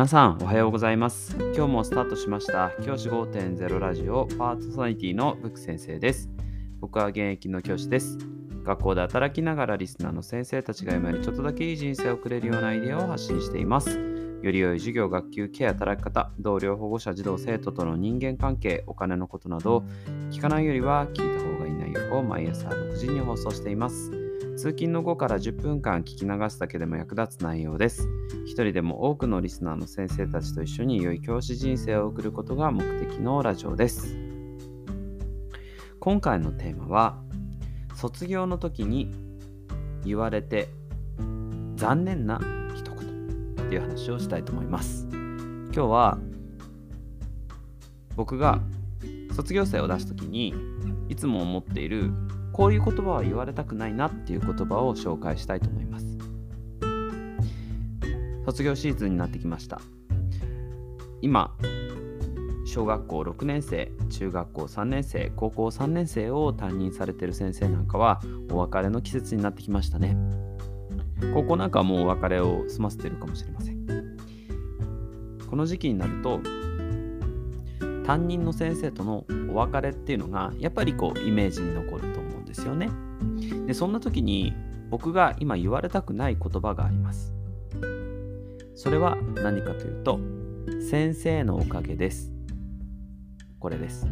[0.00, 1.36] 皆さんおはようございます。
[1.54, 2.72] 今日もスタートしました。
[2.82, 6.30] 教師5.0ラジオパートソナリティのブック先生です。
[6.80, 8.16] 僕は現役の教師です。
[8.64, 13.90] 学校で働きながらリスナーの先生たちが今よりちょっとだけいい人生を送れるようなアイデアを発信しています。
[13.90, 19.84] より良い授業、学級、ケア、働き方、同僚、保護者、児童、生徒との人間関係、お金のことなど、
[20.30, 24.19] 聞かないよりは聞いた方がいい内容を毎朝6時に放送しています。
[24.56, 28.08] 通勤の後から10分間聞き流すだけでも役立つ内容です。
[28.46, 34.16] 一人でも多くのリスナーの先生たちと一緒に良い教師人生を送ることが目的のラジオです。
[35.98, 37.22] 今回のテーマは、
[37.94, 39.12] 卒業の時に
[40.04, 40.68] 言われて
[41.76, 42.40] 残念な
[42.74, 42.96] 一言
[43.66, 45.06] っていう話をしたいと思います。
[45.10, 46.18] 今日は
[48.16, 48.60] 僕が
[49.34, 50.54] 卒業生を出す時に
[51.08, 52.10] いつも思っている
[52.60, 56.18] こういう言葉は言われたくないなっていう言葉を紹介したいと思います。
[58.44, 59.80] 卒業シーズンになってきました。
[61.22, 61.56] 今
[62.66, 70.18] 小学校6年生中学校3年生高校3年生を担任されてる先生なんかはお別れの季節になってきましたね。
[71.32, 73.86] 高校なんかはもうお別れを済ませてるかもしれません。
[75.48, 76.40] この時期になると
[78.04, 82.19] 担任の先生とのお別れっていうのがやっぱりこうイメージに残ると
[82.50, 82.90] ですよね。
[83.66, 84.52] でそんな時に
[84.90, 87.32] 僕が今言われたくない言葉があります。
[88.74, 90.18] それは何かというと
[90.90, 92.32] 先生のおかげです。
[93.60, 94.06] これです。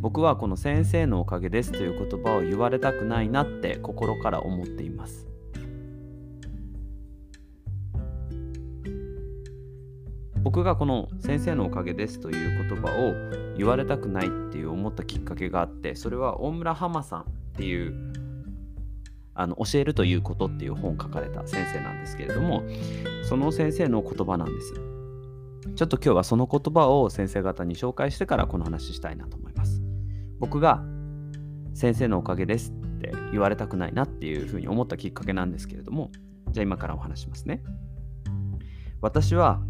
[0.00, 5.26] 僕はこの先生のおかげですという言葉を言われたくないなって心から思っています。
[10.44, 17.24] 僕がこの先生のおかげですという言葉を言われたくないっていう思ったきっかけがあってそれは大村浜さんっ
[17.56, 18.12] ていう
[19.34, 22.62] あの教えるということっていう本を書かれた先生なんですけれども
[23.26, 24.74] その先生の言葉なんです。
[25.76, 29.82] ちょっと今日はその言葉を先生方に紹介してからこの話したいなと思います。
[30.38, 30.84] 僕が
[31.72, 36.10] 先生のおかげですって言われたくないなっていうふうに思ったきっかけなんですけれども
[36.52, 37.62] じゃあ今からお話しますね。
[39.00, 39.62] 私は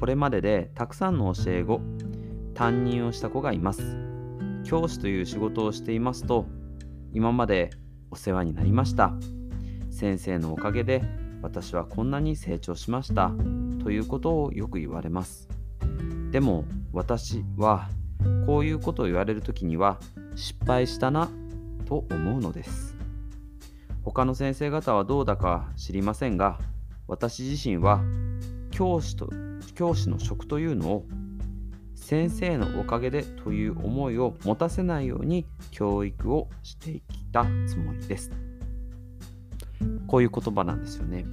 [0.00, 1.82] これまででたくさんの教え子
[2.54, 3.98] 担任をした子がいます。
[4.64, 6.46] 教師という仕事をしていますと
[7.12, 7.68] 今まで
[8.10, 9.12] お世話になりました。
[9.90, 11.02] 先生のおかげで
[11.42, 13.30] 私はこんなに成長しました。
[13.82, 15.50] ということをよく言われます。
[16.30, 17.90] でも私は
[18.46, 19.98] こういうことを言われる時には
[20.34, 21.28] 失敗したな
[21.84, 22.96] と思うのです。
[24.02, 26.58] 他の先生方はどうだか知りませんが
[27.06, 28.00] 私自身は
[28.70, 29.28] 教師と
[29.74, 31.06] 教師の職というのを
[31.94, 38.30] 先生のおかげでという思いを持たせないように教育をしてきたつもりです。
[40.06, 41.24] こういう言葉なんですよね。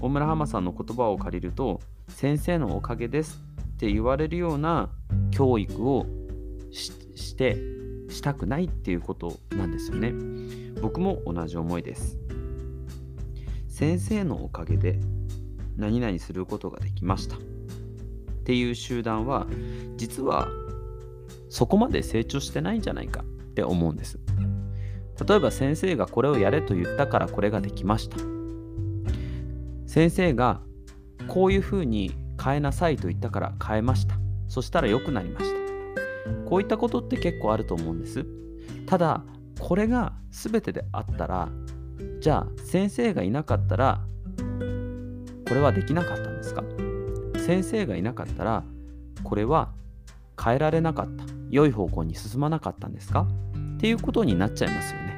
[0.00, 3.40] 大村浜さんの言葉を借りると先生のおかげです
[3.74, 4.90] って言われるような
[5.30, 6.06] 教育を
[6.72, 7.56] して
[8.08, 10.12] したくないっていうことなんですよね。
[10.80, 12.18] 僕も同じ思いです。
[13.68, 14.98] 先生のおかげで
[15.76, 17.36] 何々することができました。
[18.48, 19.46] っていう集団は
[19.98, 20.48] 実は
[21.50, 24.18] そこまで成長してないんじゃないかって思うんです。
[25.28, 28.16] 例えば先生がこれをやれと言ったからこれができました。
[29.86, 30.62] 先生が
[31.26, 34.14] こういうふうに変えなさいと言ったから変えました。
[34.48, 35.58] そしたら良くなりました。
[36.48, 38.24] こういったことって結構あると思うんです。
[38.86, 39.24] ただ
[39.60, 41.50] これが全てであったら
[42.20, 44.00] じゃあ先生がいなかったら
[45.46, 46.64] これはできなかったんですか？
[47.48, 48.62] 先生がいなかったら
[49.24, 49.70] これは
[50.38, 53.26] 変えられなかった良い方向に進まなかったんですか？
[53.76, 55.16] っていうことになっちゃいますよね。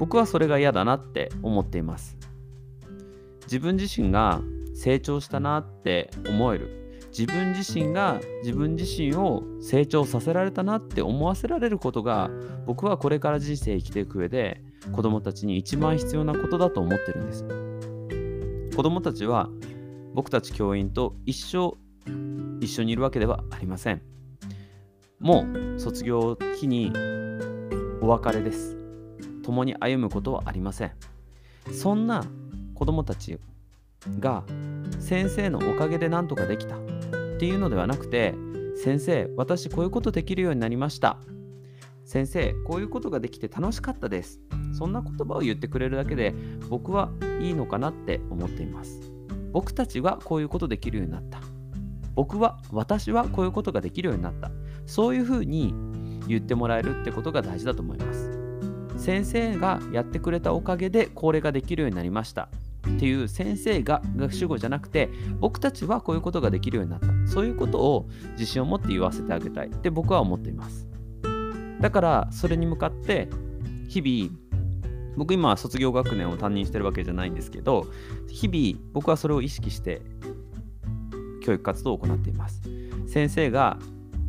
[0.00, 2.16] 僕はそれが嫌だなって思っています。
[3.44, 4.40] 自分自身が
[4.74, 6.98] 成長したなって思える。
[7.16, 12.28] 自分自身が自分自身を成長させられたなって思わせられることが
[12.66, 17.44] 僕はこれから人生生きていく上で子供たちに一番必要なことだと思ってるんです。
[18.74, 19.48] 子供たちは
[20.14, 21.76] 僕たち教員と一生
[22.60, 24.02] 一緒にいるわけではありません。
[25.20, 26.92] もう卒業期に
[28.00, 28.76] お別れです。
[29.42, 30.92] 共に歩むことはありません。
[31.70, 32.24] そんな
[32.74, 33.38] 子供たち
[34.18, 34.44] が
[34.98, 36.78] 先生のおかげで何とかできたっ
[37.38, 38.34] ていうのではなくて
[38.82, 41.18] 先生私こういうことできるようになりました
[42.04, 44.40] 先生こういうことができて楽しかったです
[44.76, 46.34] そんな言葉を言ってくれるだけで
[46.68, 47.10] 僕は
[47.40, 49.11] いいのかなって思っています
[49.52, 51.40] 僕たちはこういうことできるようになった。
[52.14, 54.50] 僕は私はこういうことができるようになった。
[54.86, 55.74] そういうふうに
[56.26, 58.30] 言ってもらえるってことが大事だと思います。
[58.96, 62.48] 先生がやってくれたおかげでこれができるようになりました。
[62.86, 65.08] っていう先生がが主語じゃなくて
[65.38, 67.08] 僕たちはこういうことができるようになった。
[67.26, 69.68] そういうことを自信を持って言わせてあげたい。
[69.68, 70.86] って僕は思っています。
[71.80, 73.28] だからそれに向かって
[73.88, 74.41] 日々
[75.16, 77.86] 僕今卒業学年を担任してるわけじゃないんですけど
[78.28, 80.02] 日々僕はそれを意識して
[81.42, 82.62] 教育活動を行っています。
[83.06, 83.78] 先生が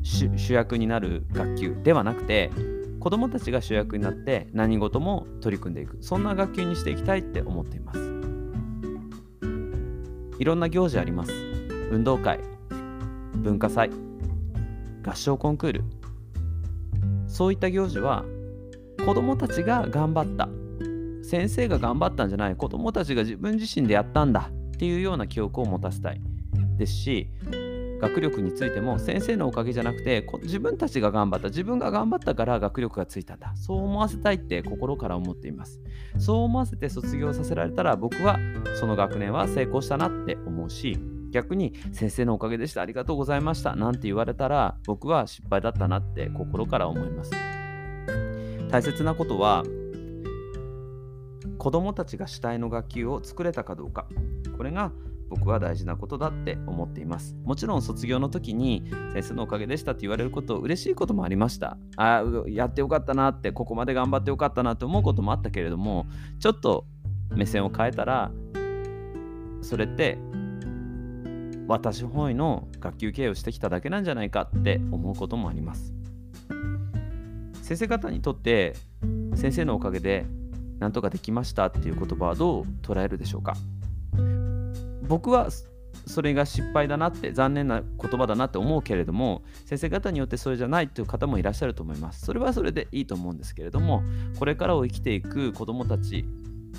[0.01, 2.51] 主役になる学級ではなくて
[2.99, 5.97] 子どもたちが主役になって何事も取り組んでいく。
[6.01, 7.99] そんな学級にしていきたいって思っています。
[10.39, 11.31] いろんな行事あります。
[11.91, 12.39] 運動会
[13.35, 13.91] 文化祭
[15.05, 15.83] 合唱コンクール。
[17.27, 18.25] そういった行事は
[19.05, 20.47] 子どもたちが頑張った
[21.33, 26.21] 先生が頑張ったんじゃない子どもたちが自分自身でやったんだっていうような記憶を持たせたい
[26.77, 27.31] ですし
[27.99, 33.51] 学力についても先生のおかげじゃなくて自分たちが頑張った自分が頑張ったから学力がついたんだ。
[33.55, 35.81] そう思わせたいって心から思っています。
[36.19, 38.37] そう思わせて卒業させられたら僕は
[38.79, 40.99] その学年は成功したなって思うし
[41.31, 42.83] 逆に先生のおかげでした。
[42.83, 43.75] ありがとうございました。
[43.75, 47.31] なんて言われたら僕は失敗だったなって心から思います。
[48.69, 49.63] 大切なことは
[51.63, 54.05] 子どもたちが主体の学級を作れたかどうか。
[54.57, 54.91] これが
[55.29, 57.37] 僕は大事なことだって思っています。
[57.45, 58.83] もちろん卒業の時に
[59.13, 66.05] 先生のおかげでしたって言われること嬉しいこともありましたあやってよかったなってここまで頑張ってよかったなって思うこともあったけれども
[66.39, 66.85] ちょっと
[67.31, 68.31] 目線を変えたら
[69.61, 70.17] それって
[71.67, 75.93] 私本位の学級経営をしてきただけなんじゃないかって思うこともあります。
[77.61, 78.75] 先生方にとって
[79.35, 80.25] 先生のおかげで
[80.79, 83.55] 何とかできましたっていう言葉はどう捉えるでしょうか？
[85.07, 85.49] 僕は
[86.05, 92.25] それが失敗だなって残念な言葉だなって思うけれども先生方によってそれじゃないという方もいらっしゃると思います。
[92.25, 94.03] それはそれでいいと思うんですけれども
[94.37, 96.25] これからを生きていく子どもたち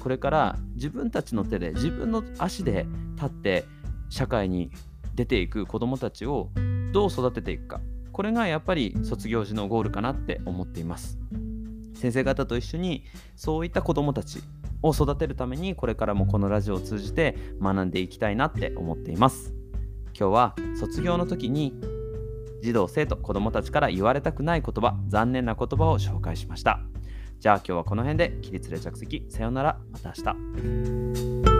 [0.00, 3.64] これから自分たちの手で自分の足で立って
[4.10, 4.70] 社会に
[5.14, 6.50] 出ていく子どもたちを
[6.92, 7.80] どう育てていくか。
[8.12, 11.18] これがやっぱり卒業時のゴールかなって思っています。
[12.04, 13.02] 先生方と一緒に
[13.34, 14.42] そういった子どもたち
[14.82, 19.54] を育てるためにこれからもこのラジオを通じて学んでいきたいなって思っています。
[20.08, 21.72] 今日は卒業の時に
[22.62, 26.80] 児童生徒子どもたちから言われたくない言葉残念な言葉を紹介しました。
[27.40, 29.24] じゃあ今日はこの辺で起立連着席。
[29.30, 29.78] さようなら。
[29.90, 31.53] また明日。